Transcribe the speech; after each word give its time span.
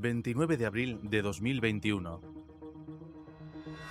29 0.00 0.56
de 0.56 0.64
abril 0.64 1.00
de 1.02 1.22
2021. 1.22 2.20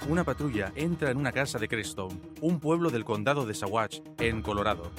Una 0.07 0.23
patrulla 0.23 0.71
entra 0.73 1.11
en 1.11 1.17
una 1.17 1.33
casa 1.33 1.59
de 1.59 1.67
Crestone, 1.67 2.17
un 2.39 2.61
pueblo 2.61 2.89
del 2.91 3.03
condado 3.03 3.45
de 3.45 3.53
Saguache, 3.53 4.01
en 4.17 4.41
Colorado. 4.41 4.89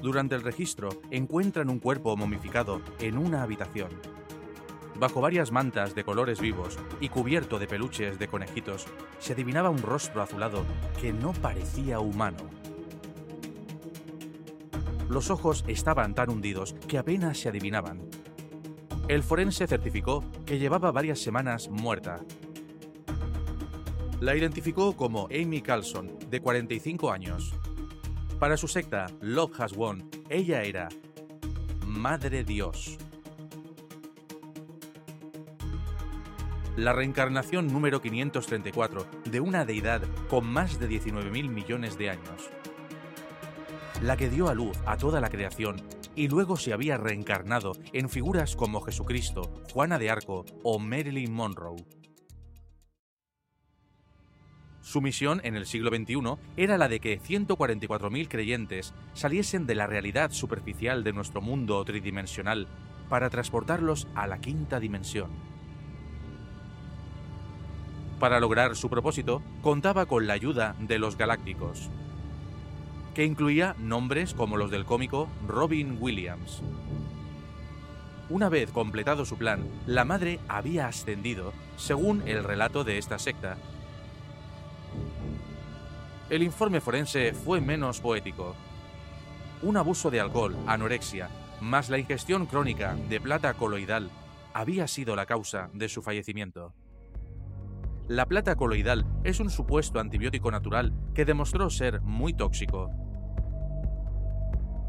Durante 0.00 0.34
el 0.34 0.40
registro 0.40 0.88
encuentran 1.10 1.68
un 1.68 1.78
cuerpo 1.78 2.16
momificado 2.16 2.80
en 3.00 3.18
una 3.18 3.42
habitación. 3.42 3.90
Bajo 4.98 5.20
varias 5.20 5.52
mantas 5.52 5.94
de 5.94 6.04
colores 6.04 6.40
vivos 6.40 6.78
y 6.98 7.10
cubierto 7.10 7.58
de 7.58 7.66
peluches 7.66 8.18
de 8.18 8.28
conejitos, 8.28 8.86
se 9.18 9.34
adivinaba 9.34 9.68
un 9.68 9.82
rostro 9.82 10.22
azulado 10.22 10.64
que 11.02 11.12
no 11.12 11.34
parecía 11.34 12.00
humano. 12.00 12.48
Los 15.10 15.28
ojos 15.28 15.66
estaban 15.68 16.14
tan 16.14 16.30
hundidos 16.30 16.74
que 16.88 16.96
apenas 16.96 17.36
se 17.36 17.50
adivinaban, 17.50 18.00
el 19.08 19.22
forense 19.22 19.66
certificó 19.66 20.24
que 20.46 20.58
llevaba 20.58 20.92
varias 20.92 21.18
semanas 21.18 21.68
muerta. 21.68 22.20
La 24.20 24.36
identificó 24.36 24.96
como 24.96 25.26
Amy 25.26 25.60
Carlson, 25.60 26.18
de 26.30 26.40
45 26.40 27.10
años. 27.10 27.52
Para 28.38 28.56
su 28.56 28.68
secta, 28.68 29.06
Love 29.20 29.60
Has 29.60 29.72
Won, 29.72 30.08
ella 30.28 30.62
era 30.62 30.88
Madre 31.86 32.44
Dios. 32.44 32.98
La 36.76 36.92
reencarnación 36.92 37.66
número 37.66 38.00
534 38.00 39.06
de 39.26 39.40
una 39.40 39.64
deidad 39.64 40.02
con 40.30 40.46
más 40.46 40.78
de 40.78 40.88
19.000 40.88 41.50
millones 41.50 41.98
de 41.98 42.10
años. 42.10 42.50
La 44.00 44.16
que 44.16 44.30
dio 44.30 44.48
a 44.48 44.54
luz 44.54 44.78
a 44.86 44.96
toda 44.96 45.20
la 45.20 45.28
creación 45.28 45.76
y 46.14 46.28
luego 46.28 46.56
se 46.56 46.72
había 46.72 46.96
reencarnado 46.96 47.72
en 47.92 48.08
figuras 48.08 48.56
como 48.56 48.80
Jesucristo, 48.80 49.62
Juana 49.72 49.98
de 49.98 50.10
Arco 50.10 50.44
o 50.62 50.78
Marilyn 50.78 51.32
Monroe. 51.32 51.84
Su 54.82 55.00
misión 55.00 55.40
en 55.44 55.54
el 55.54 55.66
siglo 55.66 55.90
XXI 55.90 56.36
era 56.56 56.76
la 56.76 56.88
de 56.88 56.98
que 56.98 57.20
144.000 57.20 58.28
creyentes 58.28 58.92
saliesen 59.14 59.64
de 59.64 59.76
la 59.76 59.86
realidad 59.86 60.32
superficial 60.32 61.04
de 61.04 61.12
nuestro 61.12 61.40
mundo 61.40 61.84
tridimensional 61.84 62.66
para 63.08 63.30
transportarlos 63.30 64.08
a 64.14 64.26
la 64.26 64.40
quinta 64.40 64.80
dimensión. 64.80 65.30
Para 68.18 68.40
lograr 68.40 68.74
su 68.76 68.88
propósito, 68.88 69.42
contaba 69.62 70.06
con 70.06 70.26
la 70.26 70.34
ayuda 70.34 70.76
de 70.80 70.98
los 70.98 71.16
galácticos, 71.16 71.90
que 73.14 73.24
incluía 73.24 73.76
nombres 73.78 74.34
como 74.34 74.56
los 74.56 74.70
del 74.70 74.84
cómico 74.84 75.28
Robin 75.46 75.98
Williams. 76.00 76.62
Una 78.30 78.48
vez 78.48 78.70
completado 78.70 79.24
su 79.24 79.36
plan, 79.36 79.68
la 79.86 80.04
madre 80.04 80.40
había 80.48 80.86
ascendido, 80.86 81.52
según 81.76 82.22
el 82.26 82.44
relato 82.44 82.84
de 82.84 82.96
esta 82.96 83.18
secta. 83.18 83.58
El 86.30 86.42
informe 86.42 86.80
forense 86.80 87.34
fue 87.34 87.60
menos 87.60 88.00
poético. 88.00 88.56
Un 89.60 89.76
abuso 89.76 90.10
de 90.10 90.20
alcohol, 90.20 90.56
anorexia, 90.66 91.28
más 91.60 91.90
la 91.90 91.98
ingestión 91.98 92.46
crónica 92.46 92.96
de 93.08 93.20
plata 93.20 93.52
coloidal 93.54 94.10
había 94.54 94.88
sido 94.88 95.14
la 95.14 95.26
causa 95.26 95.68
de 95.74 95.88
su 95.88 96.02
fallecimiento. 96.02 96.72
La 98.08 98.26
plata 98.26 98.56
coloidal 98.56 99.06
es 99.22 99.38
un 99.38 99.48
supuesto 99.48 100.00
antibiótico 100.00 100.50
natural 100.50 100.92
que 101.14 101.24
demostró 101.24 101.70
ser 101.70 102.00
muy 102.00 102.34
tóxico 102.34 102.90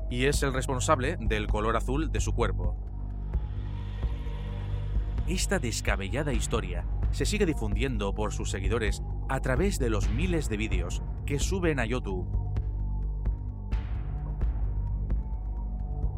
y 0.10 0.26
es 0.26 0.42
el 0.44 0.54
responsable 0.54 1.18
del 1.20 1.48
color 1.48 1.76
azul 1.76 2.12
de 2.12 2.20
su 2.20 2.34
cuerpo. 2.34 2.76
Esta 5.28 5.60
descabellada 5.60 6.34
historia 6.34 6.86
se 7.12 7.26
sigue 7.26 7.46
difundiendo 7.46 8.14
por 8.14 8.34
sus 8.34 8.50
seguidores 8.50 9.04
a 9.30 9.40
través 9.40 9.80
de 9.80 9.90
los 9.90 10.10
miles 10.10 10.50
de 10.50 10.58
vídeos 10.58 11.04
que 11.26 11.40
suben 11.40 11.80
a 11.80 11.86
YouTube. 11.86 12.28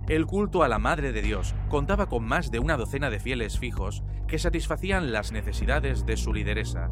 El 0.07 0.25
culto 0.25 0.63
a 0.63 0.69
la 0.69 0.79
Madre 0.79 1.11
de 1.11 1.21
Dios 1.21 1.55
contaba 1.67 2.07
con 2.07 2.23
más 2.23 2.51
de 2.51 2.59
una 2.59 2.77
docena 2.77 3.09
de 3.09 3.19
fieles 3.19 3.59
fijos 3.59 4.03
que 4.27 4.39
satisfacían 4.39 5.11
las 5.11 5.31
necesidades 5.31 6.05
de 6.05 6.17
su 6.17 6.33
lideresa, 6.33 6.89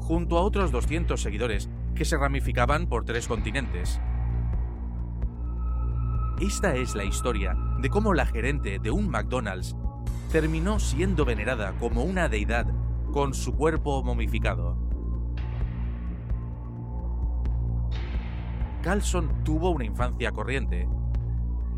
junto 0.00 0.38
a 0.38 0.42
otros 0.42 0.72
200 0.72 1.20
seguidores 1.20 1.70
que 1.94 2.04
se 2.04 2.16
ramificaban 2.16 2.86
por 2.86 3.04
tres 3.04 3.28
continentes, 3.28 4.00
esta 6.40 6.76
es 6.76 6.94
la 6.94 7.02
historia 7.02 7.56
de 7.80 7.90
cómo 7.90 8.14
la 8.14 8.24
gerente 8.24 8.78
de 8.78 8.92
un 8.92 9.10
McDonald's 9.10 9.74
terminó 10.30 10.78
siendo 10.78 11.24
venerada 11.24 11.72
como 11.80 12.04
una 12.04 12.28
deidad 12.28 12.66
con 13.12 13.34
su 13.34 13.56
cuerpo 13.56 14.04
momificado. 14.04 14.76
Carlson 18.82 19.42
tuvo 19.42 19.70
una 19.70 19.84
infancia 19.84 20.30
corriente. 20.30 20.88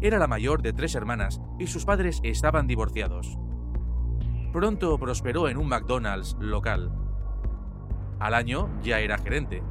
Era 0.02 0.18
la 0.18 0.26
mayor 0.26 0.60
de 0.60 0.74
tres 0.74 0.94
hermanas 0.94 1.40
y 1.58 1.66
sus 1.66 1.86
padres 1.86 2.20
estaban 2.22 2.66
divorciados. 2.66 3.39
Pronto 4.52 4.98
prosperó 4.98 5.48
en 5.48 5.58
un 5.58 5.68
McDonald's 5.68 6.36
local. 6.40 6.90
Al 8.18 8.34
año 8.34 8.68
ya 8.82 8.98
era 8.98 9.16
gerente. 9.16 9.62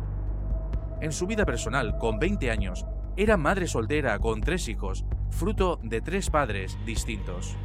En 1.01 1.11
su 1.11 1.27
vida 1.27 1.45
personal, 1.45 1.97
con 1.97 2.17
20 2.17 2.49
años, 2.49 2.85
era 3.17 3.35
madre 3.35 3.67
soltera 3.67 4.17
con 4.19 4.39
tres 4.39 4.69
hijos, 4.69 5.03
fruto 5.31 5.81
de 5.83 5.99
tres 5.99 6.29
padres 6.29 6.77
distintos. 6.85 7.57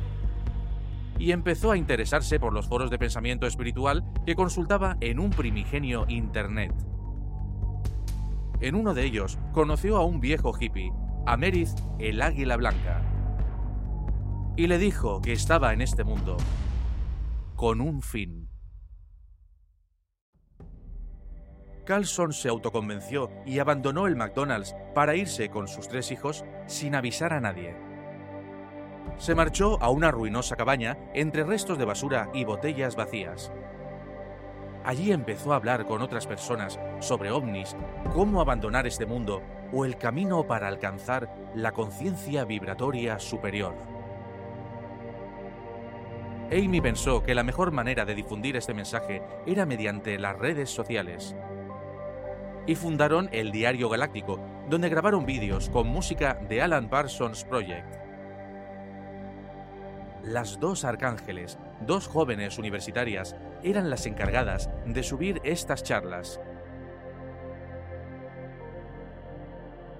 Y 1.16 1.30
empezó 1.30 1.70
a 1.70 1.76
interesarse 1.76 2.40
por 2.40 2.52
los 2.52 2.66
foros 2.66 2.90
de 2.90 2.98
pensamiento 2.98 3.46
espiritual 3.46 4.04
que 4.26 4.34
consultaba 4.34 4.96
en 5.00 5.20
un 5.20 5.30
primigenio 5.30 6.06
Internet. 6.08 6.74
En 8.60 8.74
uno 8.74 8.92
de 8.92 9.04
ellos 9.04 9.38
conoció 9.52 9.98
a 9.98 10.04
un 10.04 10.20
viejo 10.20 10.52
hippie, 10.58 10.92
a 11.26 11.36
Merith 11.36 11.78
el 12.00 12.20
Águila 12.20 12.56
Blanca, 12.56 13.02
y 14.56 14.66
le 14.66 14.78
dijo 14.78 15.20
que 15.20 15.32
estaba 15.32 15.72
en 15.72 15.80
este 15.80 16.02
mundo 16.02 16.36
con 17.54 17.80
un 17.80 18.02
fin. 18.02 18.48
Carlson 21.84 22.32
se 22.32 22.48
autoconvenció 22.48 23.30
y 23.44 23.58
abandonó 23.58 24.06
el 24.06 24.16
McDonald's 24.16 24.74
para 24.94 25.14
irse 25.14 25.50
con 25.50 25.68
sus 25.68 25.86
tres 25.86 26.10
hijos 26.10 26.44
sin 26.66 26.94
avisar 26.94 27.32
a 27.32 27.40
nadie. 27.40 27.76
Se 29.18 29.34
marchó 29.34 29.80
a 29.82 29.90
una 29.90 30.10
ruinosa 30.10 30.56
cabaña 30.56 30.98
entre 31.14 31.44
restos 31.44 31.78
de 31.78 31.84
basura 31.84 32.30
y 32.34 32.44
botellas 32.44 32.96
vacías. 32.96 33.52
Allí 34.82 35.12
empezó 35.12 35.52
a 35.52 35.56
hablar 35.56 35.86
con 35.86 36.02
otras 36.02 36.26
personas 36.26 36.80
sobre 37.00 37.30
ovnis, 37.30 37.76
cómo 38.12 38.40
abandonar 38.40 38.86
este 38.86 39.06
mundo 39.06 39.42
o 39.72 39.84
el 39.84 39.96
camino 39.96 40.46
para 40.46 40.68
alcanzar 40.68 41.52
la 41.54 41.72
conciencia 41.72 42.44
vibratoria 42.44 43.18
superior. 43.18 43.93
Amy 46.52 46.80
pensó 46.80 47.22
que 47.22 47.34
la 47.34 47.42
mejor 47.42 47.72
manera 47.72 48.04
de 48.04 48.14
difundir 48.14 48.56
este 48.56 48.74
mensaje 48.74 49.22
era 49.46 49.66
mediante 49.66 50.18
las 50.18 50.38
redes 50.38 50.70
sociales 50.70 51.34
y 52.66 52.74
fundaron 52.74 53.28
el 53.32 53.50
Diario 53.52 53.88
Galáctico, 53.88 54.40
donde 54.68 54.88
grabaron 54.88 55.26
vídeos 55.26 55.68
con 55.70 55.86
música 55.86 56.38
de 56.48 56.62
Alan 56.62 56.88
Parsons 56.88 57.44
Project. 57.44 57.96
Las 60.22 60.58
dos 60.58 60.84
arcángeles, 60.84 61.58
dos 61.80 62.06
jóvenes 62.06 62.58
universitarias, 62.58 63.36
eran 63.62 63.90
las 63.90 64.06
encargadas 64.06 64.70
de 64.86 65.02
subir 65.02 65.40
estas 65.44 65.82
charlas. 65.82 66.40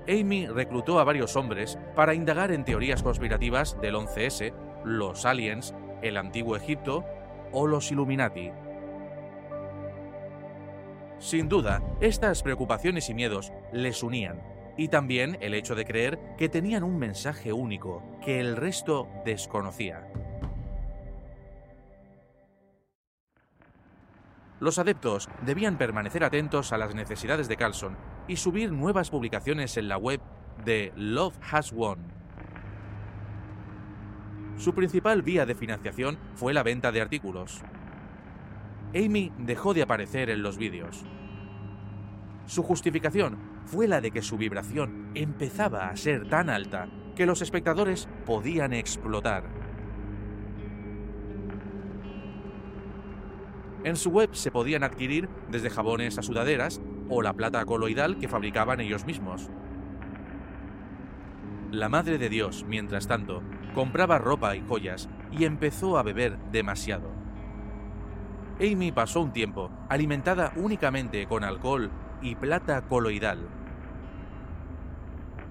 Amy 0.09 0.47
reclutó 0.47 0.99
a 0.99 1.05
varios 1.05 1.37
hombres 1.37 1.79
para 1.95 2.15
indagar 2.15 2.53
en 2.53 2.65
teorías 2.65 3.03
conspirativas 3.03 3.79
del 3.81 3.95
11S, 3.97 4.55
los 4.85 5.25
aliens, 5.25 5.75
el 6.05 6.17
antiguo 6.17 6.57
Egipto 6.57 7.05
o 7.53 7.67
los 7.67 7.91
Illuminati. 7.91 8.53
Sin 11.19 11.49
duda, 11.49 11.83
estas 12.01 12.43
preocupaciones 12.43 13.09
y 13.09 13.15
miedos 13.15 13.53
les 13.73 14.03
unían, 14.03 14.43
y 14.77 14.89
también 14.89 15.39
el 15.41 15.55
hecho 15.55 15.75
de 15.75 15.85
creer 15.85 16.19
que 16.37 16.49
tenían 16.49 16.83
un 16.83 16.99
mensaje 16.99 17.53
único 17.53 18.03
que 18.23 18.41
el 18.41 18.57
resto 18.57 19.09
desconocía. 19.25 20.07
Los 24.61 24.79
adeptos 24.79 25.29
debían 25.43 25.79
permanecer 25.79 26.25
atentos 26.25 26.73
a 26.73 26.79
las 26.79 26.95
necesidades 26.95 27.49
de 27.49 27.57
Carlson 27.57 27.97
y 28.29 28.37
subir 28.37 28.73
nuevas 28.73 29.11
publicaciones 29.11 29.77
en 29.77 29.89
la 29.89 29.99
web 29.99 30.21
de 30.65 30.93
Love 30.97 31.37
Has 31.51 31.73
Won. 31.73 32.14
Su 34.57 34.73
principal 34.73 35.23
vía 35.23 35.47
de 35.47 35.55
financiación 35.55 36.19
fue 36.37 36.55
la 36.55 36.63
venta 36.63 36.93
de 36.93 37.01
artículos. 37.01 37.63
Amy 38.95 39.33
dejó 39.39 39.75
de 39.75 39.83
aparecer 39.83 40.31
en 40.31 40.43
los 40.43 40.57
vídeos. 40.57 41.05
Su 42.47 42.63
justificación 42.63 43.39
fue 43.65 43.89
la 43.89 44.01
de 44.01 44.11
que 44.11 44.23
su 44.23 44.37
vibración 44.37 45.11
empezaba 45.15 45.89
a 45.89 45.97
ser 45.97 46.29
tan 46.29 46.51
alta 46.51 46.89
que 47.17 47.27
los 47.27 47.43
espectadores 47.43 48.09
podían 48.25 48.73
explotar. 48.73 49.45
En 53.83 53.97
su 53.97 54.11
web 54.11 54.31
se 54.35 54.51
podían 54.51 54.85
adquirir 54.85 55.29
desde 55.51 55.71
jabones 55.71 56.17
a 56.19 56.23
sudaderas 56.23 56.81
o 57.09 57.23
la 57.23 57.35
plata 57.35 57.65
coloidal 57.65 58.19
que 58.19 58.29
fabricaban 58.29 58.81
ellos 58.81 59.05
mismos. 59.05 59.51
La 61.75 61.89
Madre 61.89 62.19
de 62.19 62.29
Dios, 62.29 62.65
mientras 62.69 63.09
tanto, 63.09 63.43
compraba 63.75 64.21
ropa 64.21 64.55
y 64.55 64.61
joyas 64.61 65.09
y 65.33 65.45
empezó 65.45 65.99
a 65.99 66.05
beber 66.05 66.39
demasiado. 66.53 67.11
Amy 68.61 68.93
pasó 68.93 69.21
un 69.21 69.33
tiempo 69.33 69.73
alimentada 69.89 70.53
únicamente 70.55 71.27
con 71.27 71.43
alcohol 71.43 71.91
y 72.23 72.37
plata 72.37 72.83
coloidal. 72.83 73.49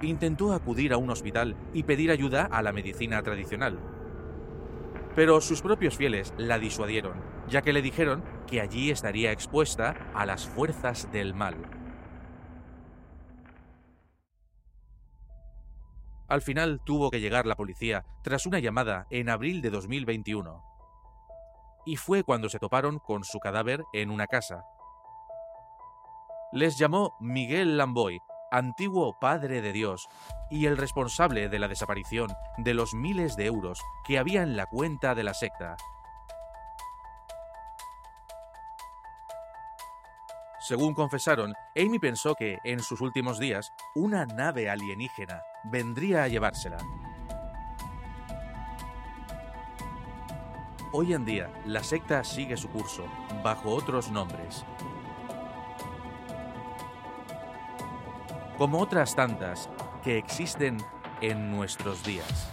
Intentó 0.01 0.53
acudir 0.53 0.93
a 0.93 0.97
un 0.97 1.09
hospital 1.09 1.57
y 1.73 1.83
pedir 1.83 2.09
ayuda 2.09 2.45
a 2.45 2.61
la 2.61 2.71
medicina 2.71 3.21
tradicional. 3.21 3.77
Pero 5.17 5.41
sus 5.41 5.61
propios 5.61 5.97
fieles 5.97 6.33
la 6.37 6.57
disuadieron, 6.57 7.15
ya 7.49 7.61
que 7.63 7.73
le 7.73 7.81
dijeron 7.81 8.23
que 8.47 8.61
allí 8.61 8.91
estaría 8.91 9.33
expuesta 9.33 9.97
a 10.13 10.25
las 10.25 10.47
fuerzas 10.47 11.11
del 11.11 11.33
mal. 11.33 11.57
Al 16.33 16.41
final 16.41 16.81
tuvo 16.83 17.11
que 17.11 17.19
llegar 17.19 17.45
la 17.45 17.55
policía 17.55 18.05
tras 18.23 18.47
una 18.47 18.57
llamada 18.57 19.05
en 19.11 19.29
abril 19.29 19.61
de 19.61 19.69
2021. 19.69 20.63
Y 21.85 21.95
fue 21.97 22.23
cuando 22.23 22.49
se 22.49 22.57
toparon 22.57 22.97
con 22.97 23.23
su 23.23 23.37
cadáver 23.37 23.83
en 23.93 24.09
una 24.09 24.25
casa, 24.25 24.65
les 26.51 26.79
llamó 26.79 27.15
Miguel 27.19 27.77
Lamboy, 27.77 28.19
antiguo 28.49 29.19
Padre 29.21 29.61
de 29.61 29.73
Dios, 29.73 30.07
y 30.49 30.65
el 30.65 30.75
responsable 30.75 31.49
de 31.49 31.59
la 31.59 31.67
desaparición 31.67 32.33
de 32.57 32.73
los 32.73 32.95
miles 32.95 33.35
de 33.35 33.45
euros 33.45 33.79
que 34.03 34.17
había 34.17 34.41
en 34.41 34.57
la 34.57 34.65
cuenta 34.65 35.13
de 35.13 35.23
la 35.23 35.35
secta. 35.35 35.77
Según 40.63 40.93
confesaron, 40.93 41.53
Amy 41.75 41.99
pensó 41.99 42.35
que, 42.35 42.57
en 42.63 42.79
sus 42.79 43.01
últimos 43.01 43.37
días, 43.37 43.73
una 43.95 44.25
nave 44.25 44.69
alienígena 44.69 45.41
vendría 45.65 46.23
a 46.23 46.29
llevársela. 46.29 46.77
Hoy 50.93 51.13
en 51.13 51.25
día, 51.25 51.51
la 51.65 51.83
secta 51.83 52.23
sigue 52.23 52.55
su 52.55 52.69
curso, 52.69 53.03
bajo 53.43 53.71
otros 53.71 54.09
nombres, 54.09 54.63
como 58.57 58.79
otras 58.79 59.15
tantas 59.15 59.69
que 60.01 60.17
existen 60.17 60.77
en 61.19 61.51
nuestros 61.51 62.05
días. 62.05 62.49